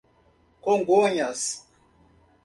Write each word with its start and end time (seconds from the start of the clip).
Congonhas 0.63 1.61